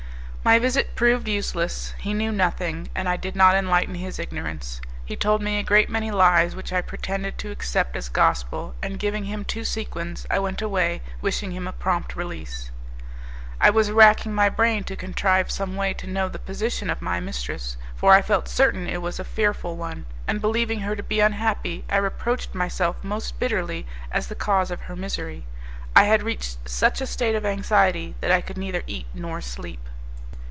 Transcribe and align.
My 0.43 0.57
visit 0.57 0.95
proved 0.95 1.27
useless; 1.27 1.93
he 1.99 2.15
knew 2.15 2.31
nothing, 2.31 2.89
and 2.95 3.07
I 3.07 3.15
did 3.15 3.35
not 3.35 3.53
enlighten 3.55 3.93
his 3.93 4.17
ignorance. 4.17 4.81
He 5.05 5.15
told 5.15 5.39
me 5.43 5.59
a 5.59 5.63
great 5.63 5.87
many 5.87 6.09
lies 6.09 6.55
which 6.55 6.73
I 6.73 6.81
pretended 6.81 7.37
to 7.37 7.51
accept 7.51 7.95
as 7.95 8.09
gospel, 8.09 8.73
and 8.81 8.97
giving 8.97 9.25
him 9.25 9.45
two 9.45 9.63
sequins 9.63 10.25
I 10.31 10.39
went 10.39 10.59
away, 10.59 11.03
wishing 11.21 11.51
him 11.51 11.67
a 11.67 11.71
prompt 11.71 12.15
release. 12.15 12.71
I 13.61 13.69
was 13.69 13.91
racking 13.91 14.33
my 14.33 14.49
brain 14.49 14.83
to 14.85 14.95
contrive 14.95 15.51
some 15.51 15.75
way 15.75 15.93
to 15.93 16.07
know 16.07 16.27
the 16.27 16.39
position 16.39 16.89
of 16.89 17.03
my 17.03 17.19
mistress 17.19 17.77
for 17.95 18.15
I 18.15 18.23
felt 18.23 18.47
certain 18.47 18.87
it 18.87 19.03
was 19.03 19.19
a 19.19 19.23
fearful 19.23 19.77
one 19.77 20.07
and 20.27 20.41
believing 20.41 20.79
her 20.79 20.95
to 20.95 21.03
be 21.03 21.19
unhappy 21.19 21.85
I 21.87 21.97
reproached 21.97 22.55
myself 22.55 22.95
most 23.03 23.37
bitterly 23.39 23.85
as 24.11 24.25
the 24.25 24.33
cause 24.33 24.71
of 24.71 24.81
her 24.81 24.95
misery. 24.95 25.45
I 25.95 26.05
had 26.05 26.23
reached 26.23 26.67
such 26.67 26.99
a 26.99 27.05
state 27.05 27.35
of 27.35 27.45
anxiety 27.45 28.15
that 28.21 28.31
I 28.31 28.41
could 28.41 28.57
neither 28.57 28.81
eat 28.87 29.05
nor 29.13 29.39
sleep. 29.41 29.87